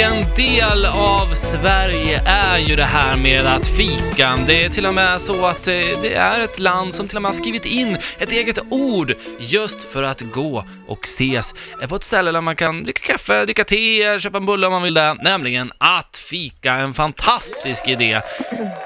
En 0.00 0.24
del 0.36 0.86
av 0.86 1.34
Sverige 1.34 2.20
är 2.26 2.58
ju 2.58 2.76
det 2.76 2.84
här 2.84 3.16
med 3.16 3.46
att 3.46 3.66
fika. 3.66 4.38
Det 4.46 4.64
är 4.64 4.68
till 4.68 4.86
och 4.86 4.94
med 4.94 5.20
så 5.20 5.46
att 5.46 5.68
eh, 5.68 5.74
det 6.02 6.14
är 6.14 6.40
ett 6.40 6.58
land 6.58 6.94
som 6.94 7.08
till 7.08 7.16
och 7.16 7.22
med 7.22 7.30
har 7.30 7.36
skrivit 7.36 7.66
in 7.66 7.98
ett 8.18 8.32
eget 8.32 8.58
ord 8.70 9.14
just 9.38 9.84
för 9.84 10.02
att 10.02 10.20
gå 10.20 10.64
och 10.88 11.04
ses 11.04 11.54
på 11.88 11.96
ett 11.96 12.02
ställe 12.02 12.32
där 12.32 12.40
man 12.40 12.56
kan 12.56 12.84
dricka 12.84 13.12
kaffe, 13.12 13.44
dricka 13.44 13.64
te, 13.64 14.20
köpa 14.20 14.36
en 14.36 14.46
bulle 14.46 14.66
om 14.66 14.72
man 14.72 14.82
vill 14.82 14.94
det. 14.94 15.14
Nämligen 15.14 15.72
att 15.78 16.16
fika, 16.16 16.72
en 16.72 16.94
fantastisk 16.94 17.88
idé. 17.88 18.20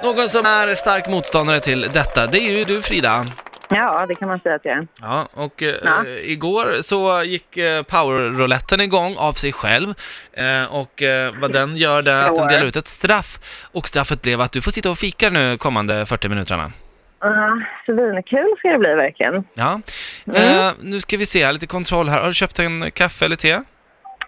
Någon 0.03 0.29
som 0.29 0.47
är 0.47 0.75
stark 0.75 1.09
motståndare 1.09 1.61
till 1.61 1.89
detta, 1.93 2.27
det 2.27 2.39
är 2.39 2.53
ju 2.53 2.65
du 2.65 2.83
Frida. 2.83 3.27
Ja, 3.73 4.07
det 4.09 4.15
kan 4.15 4.29
man 4.29 4.41
säga 4.41 4.55
att 4.55 4.65
jag 4.65 4.77
är. 4.79 4.87
Ja, 5.01 5.29
och 5.35 5.63
eh, 5.63 5.75
Ja. 5.83 6.05
igår 6.07 6.83
så 6.83 7.23
gick 7.23 7.57
eh, 7.57 7.83
powerrouletten 7.83 8.81
igång 8.81 9.17
av 9.19 9.33
sig 9.33 9.53
själv 9.53 9.89
eh, 10.33 10.75
och 10.75 11.03
eh, 11.03 11.35
vad 11.41 11.53
den 11.53 11.77
gör 11.77 12.03
det 12.03 12.13
är 12.13 12.23
att 12.29 12.37
den 12.37 12.49
delar 12.49 12.67
ut 12.67 12.77
ett 12.77 12.87
straff 12.89 13.39
och 13.73 13.89
straffet 13.89 14.23
blev 14.23 14.41
att 14.41 14.53
du 14.53 14.63
får 14.63 14.71
sitta 14.71 14.91
och 14.91 14.99
fika 14.99 15.31
nu 15.31 15.59
kommande 15.59 16.07
40 16.07 16.29
minuterna. 16.29 16.73
Ja, 17.21 17.59
svinkul 17.87 18.55
ska 18.59 18.69
det 18.69 18.79
bli 18.79 18.95
verkligen. 18.95 19.45
Ja, 19.55 19.81
Mm. 20.27 20.67
eh, 20.67 20.73
nu 20.81 21.01
ska 21.01 21.17
vi 21.17 21.27
se, 21.27 21.53
lite 21.53 21.67
kontroll 21.67 22.09
här. 22.09 22.21
Har 22.21 22.27
du 22.29 22.35
köpt 22.35 22.59
en 22.59 22.91
kaffe 22.91 23.25
eller 23.25 23.37
te? 23.37 23.53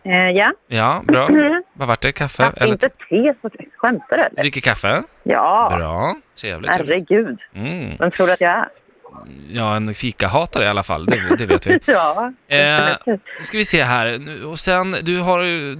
Eh, 0.04 0.30
ja. 0.34 0.52
Ja, 0.68 1.02
bra. 1.04 1.28
Mm. 1.28 1.62
Vad 1.74 1.88
vart 1.88 2.00
det? 2.00 2.12
Kaffe? 2.12 2.42
Ja, 2.42 2.52
eller 2.56 2.72
inte 2.72 2.88
te, 2.88 3.34
så 3.42 3.50
skämtar 3.76 4.16
du 4.16 4.22
eller? 4.22 4.42
dricker 4.42 4.60
kaffe? 4.60 5.02
Ja, 5.22 5.72
Bra, 5.76 6.16
trevligt. 6.40 6.72
trevligt. 6.72 7.06
herregud. 7.10 7.38
Mm. 7.54 7.96
Vem 7.98 8.10
tror 8.10 8.26
du 8.26 8.32
att 8.32 8.40
jag 8.40 8.50
är? 8.52 8.68
Ja, 9.50 9.76
en 9.76 9.94
fikahatare 9.94 10.64
i 10.64 10.68
alla 10.68 10.82
fall, 10.82 11.06
det, 11.06 11.36
det 11.38 11.46
vet 11.46 11.66
vi. 11.66 11.78
ja, 11.86 12.32
Eh, 12.48 13.14
ska 13.42 13.58
vi 13.58 13.64
se 13.64 13.82
här, 13.82 14.18
Nu- 14.18 14.44
och 14.44 14.58
sen 14.58 14.96
du 15.02 15.18
har 15.20 15.42
ju, 15.42 15.76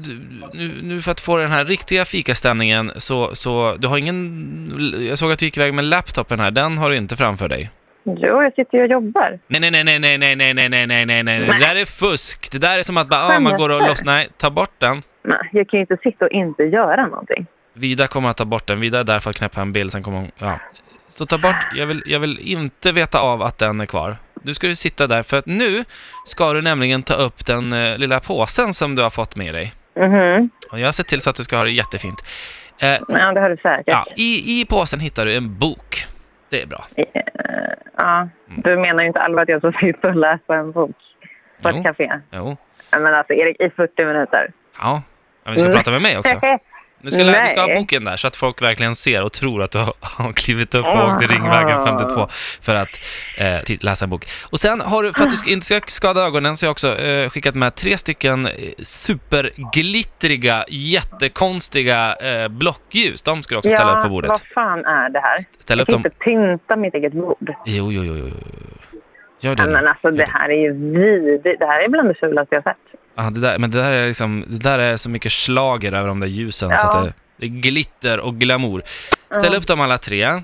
nu, 0.52 0.80
nu 0.82 1.02
för 1.02 1.10
att 1.10 1.20
få 1.20 1.36
den 1.36 1.50
här 1.50 1.64
riktiga 1.64 2.04
fikaställningen 2.04 2.92
så, 2.96 3.34
så 3.34 3.76
du 3.78 3.88
har 3.88 3.98
ingen, 3.98 5.06
jag 5.08 5.18
såg 5.18 5.32
att 5.32 5.38
du 5.38 5.44
gick 5.44 5.56
iväg 5.56 5.74
med 5.74 5.84
laptopen 5.84 6.40
här, 6.40 6.50
den 6.50 6.78
har 6.78 6.90
du 6.90 6.96
inte 6.96 7.16
framför 7.16 7.48
dig. 7.48 7.70
Jo, 8.04 8.42
jag 8.42 8.54
sitter 8.54 8.78
ju 8.78 8.84
och 8.84 8.90
jobbar. 8.90 9.38
Nej, 9.46 9.60
nej, 9.60 9.70
nej, 9.70 9.84
nej, 9.84 9.98
nej, 9.98 10.18
nej, 10.18 10.36
nej, 10.36 10.54
nej, 10.54 10.68
nej, 10.68 10.86
nej, 10.86 11.06
nej, 11.06 11.22
nej, 11.22 11.40
det 11.40 11.58
där 11.58 11.74
är 11.76 11.84
fusk. 11.84 12.52
Det 12.52 12.58
där 12.58 12.78
är 12.78 12.82
som 12.82 12.96
att 12.96 13.08
bara, 13.08 13.22
ah, 13.36 13.40
man 13.40 13.56
går 13.58 13.68
och 13.68 13.74
Skämtar. 13.78 13.88
loss, 13.88 14.04
nej, 14.04 14.28
ta 14.36 14.50
bort 14.50 14.74
den. 14.78 15.02
Nej, 15.24 15.38
jag 15.52 15.68
kan 15.68 15.78
ju 15.78 15.80
inte 15.80 15.96
sitta 16.02 16.24
och 16.24 16.30
inte 16.30 16.62
göra 16.62 17.06
någonting. 17.06 17.46
Vida 17.74 18.06
kommer 18.06 18.28
att 18.28 18.36
ta 18.36 18.44
bort 18.44 18.66
den, 18.66 18.80
Vida 18.80 19.00
är 19.00 19.04
där 19.04 19.18
för 19.20 19.30
att 19.30 19.36
knäppa 19.36 19.60
en 19.60 19.72
bild, 19.72 19.92
sen 19.92 20.02
kommer 20.02 20.18
hon, 20.18 20.30
ja. 20.38 20.58
Så 21.14 21.26
ta 21.26 21.38
bort, 21.38 21.56
jag 21.74 21.86
vill, 21.86 22.02
jag 22.06 22.20
vill 22.20 22.38
inte 22.38 22.92
veta 22.92 23.20
av 23.20 23.42
att 23.42 23.58
den 23.58 23.80
är 23.80 23.86
kvar. 23.86 24.16
Du 24.34 24.54
ska 24.54 24.66
ju 24.66 24.74
sitta 24.74 25.06
där, 25.06 25.22
för 25.22 25.38
att 25.38 25.46
nu 25.46 25.84
ska 26.26 26.52
du 26.52 26.62
nämligen 26.62 27.02
ta 27.02 27.14
upp 27.14 27.46
den 27.46 27.72
eh, 27.72 27.98
lilla 27.98 28.20
påsen 28.20 28.74
som 28.74 28.94
du 28.94 29.02
har 29.02 29.10
fått 29.10 29.36
med 29.36 29.54
dig. 29.54 29.72
Mhm. 29.96 30.50
Och 30.72 30.80
jag 30.80 30.86
har 30.86 30.92
sett 30.92 31.06
till 31.08 31.20
så 31.20 31.30
att 31.30 31.36
du 31.36 31.44
ska 31.44 31.56
ha 31.56 31.64
det 31.64 31.70
jättefint. 31.70 32.20
Eh, 32.78 32.88
Ja, 33.08 33.32
det 33.32 33.40
har 33.40 33.50
du 33.50 33.56
säkert. 33.56 33.84
ja, 33.86 34.06
i, 34.16 34.60
I 34.60 34.64
påsen 34.66 35.00
hittar 35.00 35.26
du 35.26 35.36
en 35.36 35.58
bok. 35.58 36.04
Det 36.48 36.62
är 36.62 36.66
bra. 36.66 36.84
Eh, 36.96 37.04
ja. 37.96 38.28
Du 38.56 38.76
menar 38.76 39.02
ju 39.02 39.06
inte 39.06 39.20
allvar 39.20 39.42
att 39.42 39.48
jag 39.48 39.58
ska 39.60 39.72
sitta 39.80 40.08
och 40.08 40.16
läsa 40.16 40.54
en 40.54 40.72
bok 40.72 40.96
på 41.62 41.70
Jo. 41.70 41.76
ett 41.76 41.82
café? 41.84 42.10
Jo. 42.30 42.56
Ja, 42.90 42.98
Men 42.98 43.14
alltså, 43.14 43.32
Erik, 43.32 43.60
i 43.60 43.70
40 43.70 44.04
minuter. 44.04 44.52
Ja. 44.78 45.02
ja 45.44 45.50
vi 45.50 45.56
ska 45.56 45.64
Mm. 45.66 45.76
prata 45.76 45.90
med 45.90 46.02
mig 46.02 46.18
också. 46.18 46.34
Du 47.02 47.10
ska, 47.10 47.22
lä- 47.22 47.42
du 47.42 47.48
ska 47.48 47.60
ha 47.60 47.74
boken 47.74 48.04
där 48.04 48.16
så 48.16 48.26
att 48.28 48.36
folk 48.36 48.62
verkligen 48.62 48.96
ser 48.96 49.22
och 49.22 49.32
tror 49.32 49.62
att 49.62 49.70
du 49.70 49.78
har, 49.78 49.94
har 50.00 50.32
klivit 50.32 50.74
upp 50.74 50.84
och 50.86 51.08
åkt 51.08 51.20
till 51.20 51.28
Ringvägen 51.28 51.86
52 51.86 52.28
för 52.62 52.74
att 52.74 52.88
eh, 53.38 53.76
läsa 53.80 54.04
en 54.04 54.10
bok. 54.10 54.26
Och 54.50 54.60
sen 54.60 54.80
har 54.80 55.02
du, 55.02 55.12
för 55.12 55.22
att 55.22 55.30
du 55.30 55.36
ska, 55.36 55.50
inte 55.50 55.66
ska 55.66 55.80
skada 55.86 56.20
ögonen, 56.20 56.56
så 56.56 56.64
har 56.64 56.68
jag 56.68 56.72
också 56.72 56.98
eh, 56.98 57.28
skickat 57.30 57.54
med 57.54 57.74
tre 57.74 57.98
stycken 57.98 58.46
eh, 58.46 58.52
superglittriga, 58.78 60.64
jättekonstiga 60.68 62.14
eh, 62.14 62.48
blockljus. 62.48 63.22
De 63.22 63.42
ska 63.42 63.54
du 63.54 63.58
också 63.58 63.70
ställa 63.70 63.90
ja, 63.90 63.96
upp 63.98 64.02
på 64.02 64.08
bordet. 64.08 64.28
vad 64.28 64.40
fan 64.54 64.84
är 64.84 65.08
det 65.10 65.20
här? 65.20 65.36
Ställ 65.58 65.78
Jag 65.78 65.82
upp 65.82 65.88
kan 65.88 66.02
dem. 66.02 66.06
inte 66.06 66.18
pynta 66.24 66.76
mitt 66.76 66.94
eget 66.94 67.12
bord. 67.12 67.54
Jo, 67.66 67.92
jo, 67.92 68.04
jo, 68.04 68.14
jo. 68.18 68.30
Gör 69.40 69.54
det 69.54 69.62
Ja, 69.62 69.68
men 69.68 69.88
alltså 69.88 70.10
det 70.10 70.24
här 70.24 70.48
är 70.48 70.62
ju 70.62 70.72
vidrigt. 70.72 71.58
Det 71.60 71.66
här 71.66 71.80
är 71.84 71.88
bland 71.88 72.08
det 72.08 72.14
fulaste 72.14 72.54
jag 72.54 72.64
sett. 72.64 72.76
Ja, 73.14 73.22
det 73.30 73.40
där, 73.40 73.58
men 73.58 73.70
det 73.70 73.78
där 73.78 73.92
är 73.92 74.06
liksom, 74.06 74.44
det 74.48 74.58
där 74.58 74.78
är 74.78 74.96
så 74.96 75.10
mycket 75.10 75.32
slager 75.32 75.92
över 75.92 76.08
de 76.08 76.20
där 76.20 76.26
ljusen 76.26 76.68
så 76.68 76.74
Ja. 76.74 76.98
att 76.98 77.04
det, 77.04 77.12
det 77.36 77.46
är 77.46 77.50
glitter 77.50 78.20
och 78.20 78.34
glamour. 78.34 78.82
Ställ 79.38 79.52
Ja. 79.52 79.58
upp 79.58 79.66
dem 79.66 79.80
alla 79.80 79.98
tre. 79.98 80.24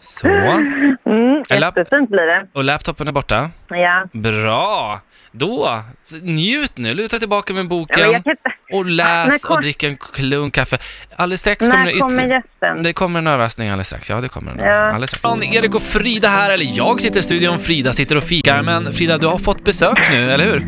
Så. 0.00 0.28
mm, 0.28 1.42
jättefint 1.48 2.10
blir 2.10 2.26
det. 2.26 2.46
Och 2.52 2.64
laptopen 2.64 3.08
är 3.08 3.12
borta. 3.12 3.50
Ja. 3.68 4.04
Bra! 4.12 5.00
Då, 5.32 5.80
njut 6.22 6.78
nu, 6.78 6.94
luta 6.94 7.18
tillbaka 7.18 7.52
med 7.52 7.64
ja 7.64 7.68
boken 7.68 8.12
jag 8.12 8.24
kan 8.24 8.34
och 8.72 8.84
läs 8.86 9.42
kom- 9.44 9.56
och 9.56 9.62
drick 9.62 9.82
en 9.82 9.96
klunk 9.96 10.54
kaffe. 10.54 10.78
Alldeles 11.16 11.40
strax 11.40 11.58
kommer 11.58 11.78
det 11.78 11.84
När 11.92 12.00
kommer 12.00 12.14
ytterligare... 12.14 12.42
gästen? 12.60 12.82
Det 12.82 12.92
kommer 12.92 13.18
en 13.18 13.26
överraskning 13.26 13.68
alldeles 13.68 13.86
strax, 13.86 14.10
ja 14.10 14.20
det 14.20 14.28
kommer 14.28 14.52
en 14.52 14.58
Ja. 14.58 14.64
överraskning 14.64 14.94
alldeles 14.94 15.10
strax. 15.10 15.22
Ja. 15.52 15.58
Erik 15.58 15.74
och 15.74 15.82
Frida 15.82 16.28
här, 16.28 16.54
eller 16.54 16.66
jag 16.76 17.00
sitter 17.00 17.20
i 17.20 17.22
studion, 17.22 17.58
Frida 17.58 17.92
sitter 17.92 18.16
och 18.16 18.22
fikar, 18.24 18.62
men 18.62 18.92
Frida 18.92 19.18
du 19.18 19.26
har 19.26 19.38
fått 19.38 19.64
besök 19.64 20.10
nu, 20.10 20.30
eller 20.30 20.44
hur? 20.44 20.60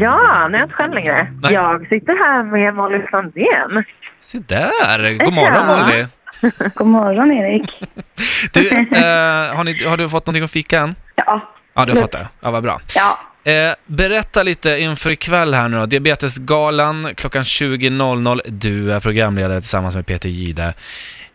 Ja, 0.00 0.48
nu 0.48 0.56
är 0.56 0.60
jag 0.60 0.66
inte 0.66 0.74
själv 0.74 0.94
längre. 0.94 1.32
Nej. 1.42 1.52
Jag 1.52 1.88
sitter 1.88 2.12
här 2.24 2.42
med 2.42 2.74
Molly 2.74 3.02
Sandén. 3.10 3.84
Se 4.20 4.38
där! 4.38 5.24
God 5.24 5.34
morgon 5.34 5.52
Ja. 5.54 5.76
Molly! 5.76 6.06
God 6.74 6.86
morgon 6.86 7.32
Erik. 7.32 7.70
Du, 8.52 8.68
eh, 8.68 9.56
har, 9.56 9.64
ni, 9.64 9.84
har 9.84 9.96
du 9.96 10.08
fått 10.08 10.26
någonting 10.26 10.44
att 10.44 10.50
fika 10.50 10.80
än? 10.80 10.94
Ja. 11.14 11.40
Ja, 11.74 11.84
du 11.84 11.92
har 11.92 12.00
fått 12.00 12.12
det. 12.12 12.28
Ja, 12.40 12.50
vad 12.50 12.62
bra. 12.62 12.80
Ja. 12.94 13.18
Eh, 13.52 13.74
berätta 13.86 14.42
lite 14.42 14.78
inför 14.78 15.10
ikväll 15.10 15.54
här 15.54 15.68
nu 15.68 15.76
då. 15.76 15.86
Diabetesgalan 15.86 17.14
klockan 17.16 17.42
20.00. 17.42 18.40
Du 18.46 18.92
är 18.92 19.00
programledare 19.00 19.60
tillsammans 19.60 19.94
med 19.94 20.06
Peter 20.06 20.28
Gide. 20.28 20.74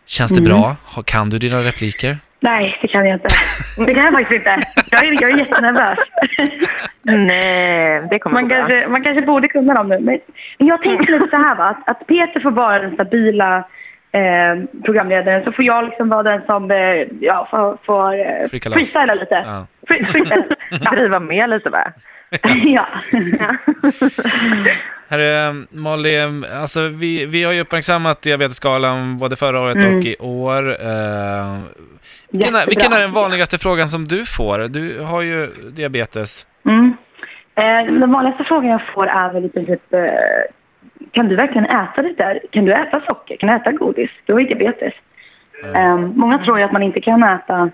Känns 0.06 0.32
det 0.32 0.38
Mm. 0.42 0.50
bra? 0.52 0.76
Kan 1.06 1.30
du 1.30 1.40
dina 1.40 1.64
repliker? 1.64 2.18
Nej, 2.40 2.80
det 2.82 2.88
kan 2.88 3.06
jag 3.06 3.16
inte. 3.16 3.28
Det 3.78 3.94
kan 3.94 4.04
jag 4.06 4.14
faktiskt 4.14 4.38
inte. 4.38 4.64
Jag 4.92 5.06
är, 5.06 5.22
jag 5.22 5.32
är 5.32 5.38
jättenervös. 5.38 5.98
Nej, 7.02 8.08
det 8.10 8.20
kommer 8.20 8.42
Man 8.42 8.50
kanske, 8.50 8.88
man 8.88 9.04
kanske 9.04 9.22
borde 9.22 9.48
kunna 9.48 9.74
dem 9.74 9.90
nu. 9.90 10.00
Men 10.00 10.20
men 10.60 10.68
jag 10.68 10.82
tänker 10.82 11.14
lite 11.14 11.28
så 11.30 11.38
här 11.38 11.56
va, 11.56 11.64
att, 11.70 11.90
att 11.90 12.08
Peter 12.08 12.40
får 12.40 12.52
vara 12.52 12.80
den 12.80 12.94
stabila 12.94 13.64
eh, 14.14 14.82
programledaren 14.86 15.44
så 15.44 15.52
får 15.52 15.66
jag 15.66 15.86
liksom 15.86 16.10
vara 16.10 16.24
den 16.24 16.42
som 16.46 16.72
eh, 16.72 17.08
ja, 17.20 17.48
får, 17.52 17.78
får 17.86 18.14
eh, 18.14 18.48
freestyla 18.50 19.14
lite. 19.14 19.44
Ja. 19.46 19.68
Free, 19.88 20.06
freestyla. 20.06 20.44
ja. 20.82 20.92
Driva 20.92 21.20
med 21.20 21.50
lite 21.50 21.70
va? 21.70 21.92
ja. 22.64 22.88
Herre, 25.08 25.54
Molly, 25.70 26.18
alltså 26.62 26.88
vi, 26.88 27.26
vi 27.26 27.44
har 27.44 27.52
ju 27.54 27.62
uppmärksammat 27.62 28.22
Diabetesgalan 28.22 29.18
både 29.18 29.36
förra 29.36 29.62
året 29.62 29.76
Mm. 29.76 29.98
och 29.98 30.06
i 30.06 30.16
år. 30.20 30.70
Eh, 30.70 31.58
vilken, 32.32 32.56
är, 32.56 32.66
vilken 32.68 32.94
är 32.94 33.02
den 33.02 33.12
vanligaste 33.12 33.58
frågan 33.58 33.88
som 33.88 34.08
du 34.08 34.26
får? 34.26 34.60
Du 34.60 35.00
har 35.00 35.22
ju 35.22 35.48
diabetes. 35.72 36.46
Mm. 36.66 36.94
Eh, 37.56 37.94
den 38.00 38.12
vanligaste 38.12 38.44
frågan 38.44 38.70
jag 38.72 38.82
får 38.94 39.08
är 39.08 39.34
väl 39.34 39.46
i 39.46 39.50
princip 39.50 39.94
eh, 39.94 40.00
kan 41.14 41.28
du 41.28 41.36
verkligen 41.36 41.66
äta 41.66 42.02
det 42.02 42.14
där? 42.18 42.40
Kan 42.52 42.66
du 42.66 42.74
äta 42.74 43.02
socker? 43.08 43.36
Kan 43.38 43.50
du 43.50 43.56
äta 43.56 43.72
godis? 43.72 44.10
Du 44.26 44.34
har 44.34 44.40
ju 44.40 44.46
diabetes. 44.48 44.94
Eh, 45.78 45.98
många 45.98 46.38
tror 46.38 46.58
ju 46.60 46.64
att 46.64 46.72
man 46.72 46.84
inte 46.84 47.02
kan 47.02 47.24
äta 47.24 47.70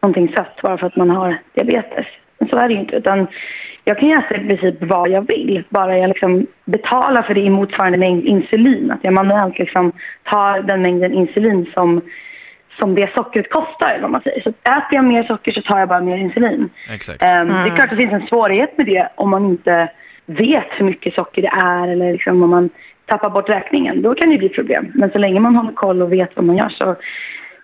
någonting 0.00 0.32
sött 0.36 0.62
bara 0.62 0.78
för 0.78 0.86
att 0.86 0.96
man 0.96 1.10
har 1.10 1.38
diabetes. 1.54 2.06
Men 2.38 2.48
så 2.48 2.56
är 2.56 2.68
det 2.68 2.74
ju 2.74 2.80
inte. 2.80 2.96
Utan 2.96 3.26
jag 3.84 3.98
kan 3.98 4.08
ju 4.08 4.14
äta 4.18 4.34
i 4.36 4.46
princip 4.46 4.74
vad 4.80 5.08
jag 5.08 5.26
vill. 5.28 5.64
Bara 5.68 5.98
jag 5.98 6.08
liksom 6.08 6.46
betalar 6.64 7.22
för 7.22 7.34
det 7.34 7.40
i 7.40 7.50
motsvarande 7.50 7.98
mängd 7.98 8.24
insulin. 8.24 8.90
Att 8.90 9.04
jag 9.04 9.12
manuellt 9.14 9.58
liksom 9.58 9.92
tar 10.22 10.60
den 10.62 10.82
mängden 10.82 11.12
insulin 11.12 11.66
som, 11.74 12.00
som 12.80 12.94
det 12.94 13.14
sockret 13.14 13.50
kostar. 13.50 13.90
eller 13.90 14.02
Vad 14.02 14.10
man 14.10 14.20
säger. 14.22 14.40
Så 14.42 14.48
äter 14.48 14.82
jag 14.90 15.04
mer 15.04 15.22
socker 15.22 15.52
så 15.52 15.62
tar 15.62 15.78
jag 15.78 15.88
bara 15.88 16.00
mer 16.00 16.16
insulin. 16.16 16.68
Exakt. 16.90 17.20
Det 17.20 17.26
Mm. 17.26 17.50
är 17.56 17.64
klart 17.76 17.84
att 17.84 17.90
det 17.90 17.96
finns 17.96 18.12
en 18.22 18.26
svårighet 18.26 18.76
med 18.78 18.86
det 18.86 19.08
om 19.14 19.30
man 19.30 19.44
inte 19.44 19.88
vet 20.26 20.66
hur 20.70 20.84
mycket 20.84 21.14
socker 21.14 21.42
det 21.42 21.52
är 21.60 21.88
eller 21.88 22.12
liksom 22.12 22.42
om 22.42 22.50
man 22.50 22.70
tappar 23.06 23.30
bort 23.30 23.48
räkningen. 23.48 24.02
Då 24.02 24.14
kan 24.14 24.30
det 24.30 24.38
bli 24.38 24.48
problem. 24.48 24.90
Men 24.94 25.10
så 25.10 25.18
länge 25.18 25.40
man 25.40 25.56
håller 25.56 25.72
koll 25.72 26.02
och 26.02 26.12
vet 26.12 26.36
vad 26.36 26.44
man 26.44 26.56
gör 26.56 26.68
så, 26.68 26.96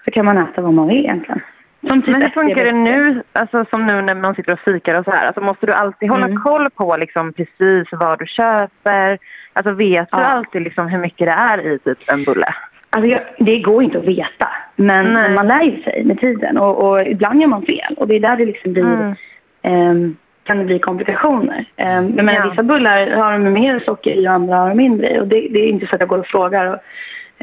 så 0.05 0.11
kan 0.11 0.25
man 0.25 0.39
äta 0.39 0.61
vad 0.63 0.75
man 0.75 0.89
vill 0.89 0.99
egentligen. 0.99 1.41
Typ 1.83 2.07
Men 2.07 2.23
hur 2.23 2.29
funkar 2.29 2.65
det 2.65 2.73
nu, 2.73 3.23
alltså 3.33 3.65
som 3.71 3.87
nu 3.87 4.03
när 4.03 4.15
man 4.15 4.35
sitter 4.35 4.53
och 4.53 4.61
fikar 4.61 4.95
och 4.95 5.05
så 5.05 5.11
här? 5.11 5.27
Alltså 5.27 5.41
måste 5.41 5.67
du 5.67 5.73
alltid 5.73 6.11
hålla 6.11 6.27
Mm. 6.27 6.39
koll 6.43 6.71
på 6.71 6.97
liksom 6.97 7.33
precis 7.33 7.89
vad 7.93 8.19
du 8.19 8.27
köper? 8.27 9.19
Alltså 9.53 9.73
vet 9.73 10.09
du 10.11 10.19
Ja. 10.19 10.25
alltid 10.25 10.63
liksom 10.63 10.89
hur 10.89 10.99
mycket 10.99 11.27
det 11.27 11.33
är 11.33 11.67
i 11.75 11.79
typ 11.79 12.13
en 12.13 12.25
bulle? 12.25 12.55
Alltså 12.91 13.07
jag, 13.11 13.21
det 13.39 13.59
går 13.59 13.83
inte 13.83 13.99
att 13.99 14.05
veta. 14.05 14.49
Men, 14.77 15.13
Nej. 15.13 15.35
man 15.35 15.47
lär 15.49 15.63
ju 15.63 15.83
sig 15.83 16.05
med 16.05 16.21
tiden 16.21 16.59
och, 16.59 16.89
och 16.89 17.03
ibland 17.03 17.41
gör 17.41 17.49
man 17.49 17.63
fel. 17.63 17.95
Och 17.97 18.09
det 18.09 18.15
är 18.17 18.21
där 18.21 18.37
det 18.37 18.45
liksom 18.47 18.73
blir, 18.73 18.85
Mm. 18.85 19.15
ehm, 19.63 20.17
kan 20.49 20.59
det 20.59 20.65
bli 20.65 20.79
komplikationer. 20.79 21.59
Um, 21.77 21.87
jag 22.17 22.25
menar, 22.25 22.33
Ja. 22.35 22.51
vissa 22.51 22.63
bullar 22.63 23.11
har 23.11 23.33
de 23.33 23.53
mer 23.53 23.81
socker 23.87 24.11
i 24.11 24.29
och 24.29 24.33
andra 24.33 24.57
har 24.57 24.69
de 24.69 24.75
mindre 24.77 25.15
i. 25.15 25.21
Och 25.21 25.29
det, 25.29 25.49
det 25.51 25.59
är 25.59 25.69
inte 25.69 25.87
så 25.87 25.95
att 25.95 26.01
jag 26.01 26.09
går 26.09 26.19
och 26.19 26.27
frågar 26.27 26.67
och 26.67 26.79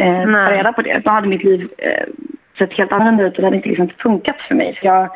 eh, 0.04 0.24
tar 0.24 0.52
reda 0.52 0.74
på 0.74 0.82
det. 0.82 1.02
Då 1.06 1.10
hade 1.12 1.28
mitt 1.28 1.44
liv 1.44 1.68
eh, 1.78 2.04
sett 2.58 2.74
helt 2.74 2.92
annorlunda 2.92 3.24
ut 3.24 3.36
och 3.36 3.42
det 3.42 3.48
hade 3.48 3.58
inte 3.58 3.70
liksom 3.70 3.90
funkat 4.00 4.36
för 4.48 4.56
mig. 4.56 4.78
Så 4.82 4.86
jag, 4.88 5.10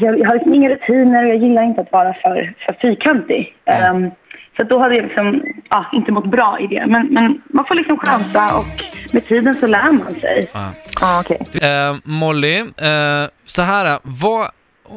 jag, 0.00 0.18
jag 0.18 0.26
har 0.28 0.34
liksom 0.34 0.54
inga 0.54 0.68
rutiner 0.70 1.22
och 1.24 1.28
jag 1.30 1.36
gillar 1.36 1.62
inte 1.62 1.80
att 1.80 1.92
vara 1.92 2.14
för, 2.14 2.54
för 2.66 2.72
fyrkantig. 2.82 3.54
Ehm, 3.64 4.10
Så 4.56 4.64
då 4.64 4.78
hade 4.78 4.94
jag 4.96 5.04
liksom, 5.04 5.42
ja, 5.70 5.84
inte 5.92 6.12
mått 6.12 6.26
bra 6.26 6.58
i 6.60 6.66
det. 6.66 6.84
Men, 6.86 7.06
men 7.06 7.42
man 7.46 7.64
får 7.64 7.74
liksom 7.74 7.98
chansa 7.98 8.58
och 8.58 8.66
med 9.12 9.24
tiden 9.24 9.54
så 9.54 9.66
lär 9.66 9.92
man 9.92 10.14
sig. 10.20 10.48
Ja. 10.54 10.70
Ja, 11.00 11.20
okej. 11.24 11.38
Eh, 11.62 11.96
Molly, 12.04 12.58
eh, 12.58 13.24
så 13.44 13.62
här, 13.62 13.98
vad, 14.02 14.48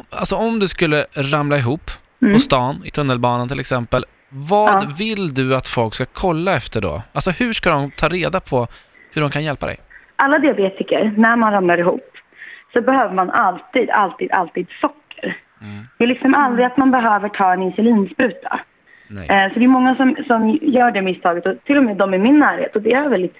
alltså 0.09 0.35
om 0.35 0.59
du 0.59 0.67
skulle 0.67 1.05
ramla 1.13 1.57
ihop 1.57 1.91
Mm. 2.23 2.33
på 2.33 2.39
stan, 2.39 2.81
i 2.85 2.91
tunnelbanan 2.91 3.47
till 3.49 3.59
exempel, 3.59 4.05
vad 4.29 4.69
Ja. 4.83 4.87
vill 4.97 5.33
du 5.33 5.55
att 5.55 5.67
folk 5.67 5.93
ska 5.93 6.05
kolla 6.13 6.55
efter 6.55 6.81
då? 6.81 7.01
Alltså 7.13 7.31
hur 7.31 7.53
ska 7.53 7.69
de 7.69 7.91
ta 7.91 8.07
reda 8.07 8.39
på 8.39 8.67
hur 9.13 9.21
de 9.21 9.29
kan 9.31 9.43
hjälpa 9.43 9.65
dig? 9.65 9.77
Alla 10.15 10.39
diabetiker, 10.39 11.13
när 11.17 11.35
man 11.35 11.53
ramlar 11.53 11.77
ihop, 11.77 12.09
så 12.73 12.81
behöver 12.81 13.13
man 13.15 13.29
alltid, 13.31 13.89
alltid, 13.89 14.31
alltid 14.31 14.67
socker. 14.81 15.37
Mm. 15.61 15.87
Det 15.97 16.03
är 16.03 16.07
liksom 16.07 16.33
aldrig 16.35 16.65
att 16.65 16.77
man 16.77 16.91
behöver 16.91 17.29
ta 17.29 17.53
en 17.53 17.61
insulinspruta. 17.61 18.59
Nej. 19.07 19.27
Eh, 19.29 19.53
Så 19.53 19.59
det 19.59 19.65
är 19.65 19.67
många 19.67 19.95
som, 19.95 20.15
som 20.27 20.59
gör 20.61 20.91
det 20.91 21.01
misstaget, 21.01 21.45
och 21.45 21.63
till 21.63 21.77
och 21.77 21.83
med 21.83 21.97
de 21.97 22.13
i 22.13 22.17
min 22.17 22.39
närhet. 22.39 22.75
Och 22.75 22.81
det 22.81 22.93
är 22.93 23.09
väldigt 23.09 23.35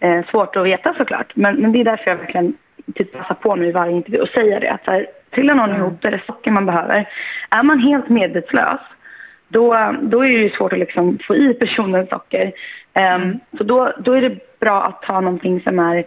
eh, 0.00 0.24
svårt 0.30 0.56
att 0.56 0.64
veta 0.66 0.94
såklart. 0.94 1.32
Men, 1.36 1.54
men 1.56 1.72
det 1.72 1.80
är 1.80 1.84
därför 1.84 2.10
jag 2.10 2.16
verkligen 2.16 2.54
typ 2.94 3.12
passar 3.12 3.34
på 3.34 3.56
nu 3.56 3.66
i 3.68 3.72
varje 3.72 3.92
intervju 3.92 4.20
och 4.20 4.28
säger 4.28 4.60
det. 4.60 4.72
Att 4.72 4.84
så 4.84 4.90
här, 4.90 5.06
trillar 5.34 5.54
någon 5.54 5.76
ihop, 5.76 5.94
då 6.00 6.08
är 6.08 6.12
det 6.12 6.22
socker 6.26 6.50
man 6.50 6.66
behöver. 6.66 7.08
Är 7.50 7.62
man 7.62 7.78
helt 7.78 8.08
medvetslös, 8.08 8.80
då, 9.48 9.94
då 10.02 10.24
är 10.24 10.38
det 10.38 10.56
svårt 10.56 10.72
att 10.72 10.78
liksom 10.78 11.18
få 11.26 11.36
i 11.36 11.54
personen 11.54 12.06
socker. 12.06 12.52
Ehm, 12.94 13.38
Så 13.58 13.64
då, 13.64 13.92
då 13.98 14.12
är 14.12 14.22
det 14.22 14.58
bra 14.60 14.82
att 14.82 15.02
ta 15.02 15.20
någonting 15.20 15.60
som 15.60 15.78
är 15.78 16.04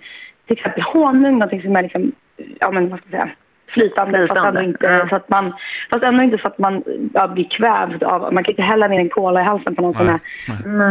till 0.47 0.57
exempel 0.57 0.83
honung, 0.83 1.33
någonting 1.33 1.61
som 1.61 1.75
är 1.75 1.83
liksom, 1.83 2.11
ja 2.59 2.71
men 2.71 2.89
vad 2.89 2.99
ska 2.99 3.09
jag 3.09 3.21
säga, 3.21 3.35
flytande, 3.73 4.17
Fast, 4.17 4.31
Flytande, 4.31 4.59
ändå 4.59 4.69
inte, 4.69 4.85
ja. 4.85 5.09
så 5.09 5.15
att 5.15 5.29
man, 5.29 5.53
fast 5.89 6.03
ändå 6.03 6.23
inte 6.23 6.37
så 6.37 6.47
att 6.47 6.57
man 6.57 6.83
ja, 7.13 7.27
blir 7.27 7.49
kvävd 7.49 8.03
av, 8.03 8.33
man 8.33 8.43
kan 8.43 8.51
inte 8.51 8.61
hälla 8.61 8.87
ner 8.87 8.99
en 8.99 9.09
cola 9.09 9.41
i 9.41 9.43
halsen 9.43 9.75
på 9.75 9.81
någon 9.81 9.93
som 9.93 10.07
är 10.09 10.19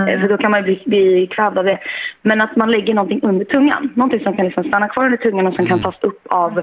Eh, 0.08 0.20
För 0.20 0.28
då 0.28 0.36
kan 0.36 0.50
man 0.50 0.62
bli, 0.62 0.82
bli 0.86 1.26
kvävd 1.26 1.58
av 1.58 1.64
det. 1.64 1.78
Men 2.22 2.40
att 2.40 2.56
man 2.56 2.70
lägger 2.70 2.94
någonting 2.94 3.20
under 3.22 3.44
tungan. 3.44 3.92
Någonting 3.94 4.20
som 4.20 4.36
kan 4.36 4.44
liksom 4.44 4.64
stanna 4.64 4.88
kvar 4.88 5.04
under 5.04 5.18
tungan 5.18 5.46
och 5.46 5.54
som 5.54 5.66
kan 5.66 5.82
tas 5.82 5.94
upp 6.00 6.26
av, 6.30 6.58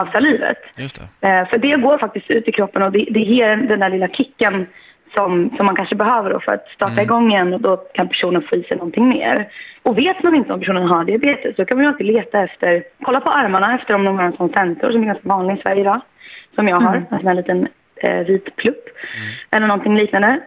av 0.00 0.08
salivet. 0.12 0.58
Just 0.76 1.00
det. 1.20 1.28
Eh, 1.28 1.48
för 1.48 1.58
det 1.58 1.76
går 1.76 1.98
faktiskt 1.98 2.30
ut 2.30 2.48
i 2.48 2.52
kroppen 2.52 2.82
och 2.82 2.92
det, 2.92 3.06
det 3.10 3.20
ger 3.20 3.56
den 3.56 3.80
där 3.80 3.90
lilla 3.90 4.08
kicken 4.08 4.66
som, 5.14 5.50
som 5.56 5.66
man 5.66 5.76
kanske 5.76 5.94
behöver 5.96 6.30
då 6.30 6.40
för 6.40 6.52
att 6.52 6.68
starta 6.68 6.92
Mm. 6.92 7.04
igång 7.04 7.32
igen 7.32 7.54
och 7.54 7.60
då 7.60 7.76
kan 7.76 8.08
personen 8.08 8.42
få 8.42 8.56
i 8.56 8.62
sig 8.62 8.76
någonting 8.76 9.08
mer. 9.08 9.48
Och 9.82 9.98
vet 9.98 10.22
man 10.22 10.34
inte 10.34 10.52
om 10.52 10.60
personen 10.60 10.88
har 10.88 11.04
diabetes 11.04 11.56
så 11.56 11.64
kan 11.64 11.76
man 11.76 11.84
ju 11.84 11.90
alltid 11.90 12.06
leta 12.06 12.40
efter, 12.40 12.84
kolla 13.02 13.20
på 13.20 13.30
armarna 13.30 13.74
efter 13.74 13.94
om 13.94 14.04
de 14.04 14.18
har 14.18 14.24
en 14.24 14.36
sån 14.36 14.52
sensor 14.52 14.92
som 14.92 15.02
är 15.02 15.06
ganska 15.06 15.28
vanlig 15.28 15.58
i 15.58 15.62
Sverige 15.62 15.80
idag. 15.80 16.00
Som 16.54 16.68
jag 16.68 16.80
har, 16.80 16.96
en 16.96 17.18
sån 17.18 17.26
här 17.26 17.34
liten 17.34 17.68
eh, 17.96 18.26
vit 18.26 18.56
plupp. 18.56 18.84
Eller 19.50 19.66
någonting 19.66 19.96
liknande. 19.96 20.40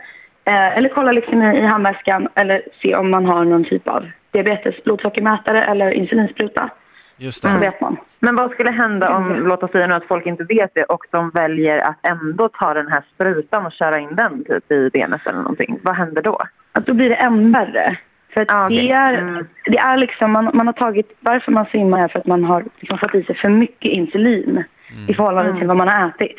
Eh, 0.46 0.78
eller 0.78 0.90
kolla 0.90 1.12
liksom 1.12 1.42
i, 1.42 1.58
i 1.58 1.66
handväskan 1.66 2.28
eller 2.36 2.62
se 2.82 2.96
om 2.96 3.12
man 3.12 3.26
har 3.26 3.46
någon 3.46 3.64
typ 3.66 3.88
av 3.88 4.06
diabetes, 4.32 4.84
blodsockermätare 4.84 5.64
eller 5.64 5.92
insulinspruta. 5.92 6.70
Just 7.18 7.42
Så 7.42 7.48
det. 7.48 7.58
vet 7.60 7.82
man. 7.82 7.98
Men 8.20 8.36
vad 8.36 8.52
skulle 8.52 8.72
hända 8.72 9.16
om, 9.16 9.48
låt 9.48 9.64
oss 9.64 9.72
säga 9.72 9.88
nu 9.88 9.94
att 9.94 10.08
folk 10.08 10.26
inte 10.26 10.44
vet 10.44 10.72
det 10.74 10.84
och 10.84 11.06
de 11.12 11.30
väljer 11.30 11.80
att 11.80 11.98
ändå 12.04 12.50
ta 12.50 12.74
den 12.74 12.88
här 12.88 13.04
sprutan 13.14 13.66
och 13.66 13.72
köra 13.72 14.00
in 14.00 14.16
den 14.16 14.44
typ 14.44 14.72
i 14.72 14.90
benet 14.94 15.28
eller 15.28 15.38
någonting. 15.38 15.80
Vad 15.84 15.96
händer 15.96 16.22
då? 16.22 16.42
att 16.72 16.86
då 16.86 16.94
blir 16.94 17.10
det 17.10 17.16
än 17.16 17.52
värre. 17.52 17.98
För 18.34 18.46
Ah, 18.48 18.66
okej. 18.66 18.88
det, 18.88 18.92
är, 18.94 19.14
Mm. 19.14 19.46
det 19.66 19.78
är 19.78 19.98
liksom, 19.98 20.32
man, 20.32 20.52
man 20.54 20.66
har 20.68 20.74
tagit, 20.74 21.18
varför 21.20 21.52
man 21.52 21.66
svimmar 21.66 22.04
är 22.04 22.08
för 22.08 22.20
att 22.20 22.26
man 22.28 22.44
har 22.44 22.64
liksom 22.80 22.98
fått 22.98 23.16
i 23.16 23.24
sig 23.24 23.36
för 23.36 23.50
mycket 23.50 23.92
insulin 23.92 24.64
i 25.08 25.14
förhållande 25.14 25.50
Mm. 25.50 25.60
till 25.60 25.68
vad 25.68 25.78
man 25.78 25.88
har 25.88 26.08
ätit. 26.08 26.38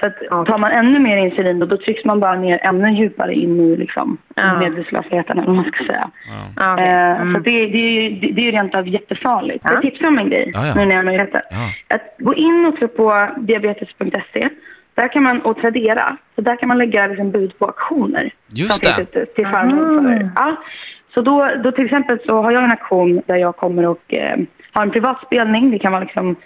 Så 0.00 0.06
att 0.06 0.16
Okej. 0.30 0.52
tar 0.52 0.58
man 0.58 0.70
ännu 0.72 0.98
mer 0.98 1.16
insulin 1.16 1.58
då, 1.58 1.66
då 1.66 1.76
trycks 1.76 2.04
man 2.04 2.20
bara 2.20 2.34
ner 2.34 2.58
ännu 2.62 2.90
djupare 2.90 3.34
in 3.34 3.60
i 3.60 3.76
liksom, 3.76 4.18
Ja. 4.34 4.58
medvetslösheten 4.58 5.38
eller 5.38 5.46
vad 5.46 5.56
man 5.56 5.64
ska 5.64 5.84
säga. 5.84 6.10
Okej. 6.56 6.84
Eh, 6.86 7.20
Mm. 7.20 7.34
Så 7.34 7.40
det, 7.40 7.50
det, 7.50 7.78
är 7.78 7.90
ju- 8.02 8.10
det, 8.20 8.32
det 8.32 8.40
är 8.40 8.44
ju 8.44 8.50
rent 8.50 8.74
av 8.74 8.88
jättefarligt. 8.88 9.64
Ja. 9.64 9.72
Jag 9.72 9.82
tipsar 9.82 10.08
om 10.08 10.18
en 10.18 10.28
grej 10.30 10.50
Ja, 10.54 10.66
ja. 10.66 10.74
nu 10.76 10.84
när 10.84 10.90
jag 10.90 10.98
har 10.98 11.04
möjligheten. 11.04 11.40
Ja. 11.50 11.94
Att 11.96 12.14
gå 12.18 12.34
in 12.34 12.66
också 12.66 12.88
på 12.88 13.28
diabetes.se. 13.38 14.48
Där 14.94 15.08
kan 15.12 15.22
man, 15.22 15.40
och 15.40 15.60
Tradera, 15.60 16.16
så 16.34 16.40
där 16.40 16.56
kan 16.56 16.68
man 16.68 16.78
lägga 16.78 17.06
liksom 17.06 17.30
bud 17.30 17.58
på 17.58 17.64
auktioner. 17.66 18.30
Just 18.46 18.82
det. 18.96 19.02
ute 19.02 19.26
till 19.26 19.46
förmån 19.46 19.98
Aha. 19.98 20.02
för. 20.02 20.30
Ja. 20.36 20.56
Så 21.16 21.22
då, 21.22 21.50
då 21.64 21.72
till 21.72 21.84
exempel 21.84 22.18
så 22.26 22.42
har 22.42 22.50
jag 22.52 22.64
en 22.64 22.70
auktion 22.70 23.22
där 23.26 23.36
jag 23.36 23.56
kommer 23.56 23.86
och 23.86 24.14
eh, 24.14 24.36
har 24.72 24.82
en 24.82 24.90
privat 24.90 25.22
spelning. 25.26 25.70
Det 25.70 25.78
kan 25.78 25.92
vara 25.92 26.02
liksom 26.04 26.36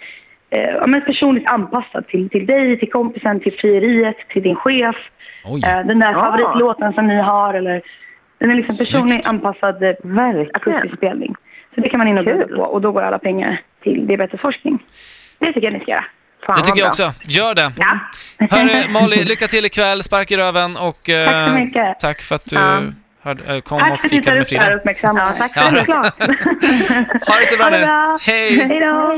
eh, 0.51 0.61
ja, 0.61 0.87
men 0.87 1.05
personligt 1.05 1.47
anpassad 1.47 2.07
till, 2.09 2.29
till 2.31 2.47
dig, 2.47 2.79
till 2.79 2.91
kompisen, 2.91 3.41
till 3.41 3.53
frieriet, 3.61 4.17
till 4.29 4.43
din 4.43 4.57
chef. 4.57 4.97
Oj. 5.45 5.63
Eh, 5.67 5.87
den 5.87 5.99
där 5.99 6.13
Ja. 6.13 6.25
favoritlåten 6.25 6.93
som 6.93 7.07
ni 7.07 7.21
har 7.21 7.55
eller 7.55 7.83
den 8.39 8.51
är 8.51 8.55
liksom 8.55 8.77
personligt 8.77 9.29
anpassad 9.29 9.83
eh, 9.83 9.95
akustisk 10.55 10.97
spelning. 10.97 11.35
Så 11.75 11.81
det 11.81 11.89
kan 11.89 11.99
man 11.99 12.09
in 12.09 12.19
och 12.19 12.25
buda 12.25 12.47
på 12.57 12.63
och 12.63 12.81
då 12.81 12.93
går 12.93 13.03
alla 13.03 13.19
pengar 13.19 13.61
till 13.83 14.07
diabetesforskning. 14.07 14.79
Det 15.39 15.47
tycker 15.53 15.63
jag 15.63 15.73
ni 15.73 15.81
ska 15.81 15.91
göra. 15.91 16.05
Fan, 16.47 16.57
Det 16.59 16.65
tycker 16.65 16.81
jag 16.81 16.89
också. 16.89 17.13
Gör 17.25 17.55
det. 17.55 17.73
Ja. 17.77 17.99
Hörru, 18.51 18.89
Molly, 18.93 19.25
lycka 19.25 19.47
till 19.47 19.65
ikväll. 19.65 20.03
Spark 20.03 20.31
i 20.31 20.37
röven 20.37 20.77
och 20.77 21.09
eh, 21.11 21.29
Tack 21.31 21.49
så 21.49 21.55
mycket. 21.55 22.01
tack 22.01 22.21
för 22.21 22.35
att 22.35 22.45
du 22.45 22.57
Ja. 22.57 22.83
Hörde, 23.23 23.55
eh, 23.55 23.61
kom 23.61 23.79
Tack 23.81 23.93
och 23.93 24.01
för 24.01 24.07
att 24.07 24.13
ni 24.13 24.23
tar 24.23 24.33
med 24.33 24.43
upp 24.43 24.49
det 24.49 24.59
här 24.59 24.77
och 24.77 24.83
Frida. 24.83 24.93
uppmärksammar. 24.93 25.23
Ja, 25.23 25.33
tack 25.39 25.53
Ja. 25.57 26.11
Ha 27.35 27.41
det 27.41 27.47
så 27.47 27.57
bra 27.57 27.71
nu. 27.71 27.77
Hej! 28.33 28.67
Hej 28.69 28.81
då! 28.81 29.09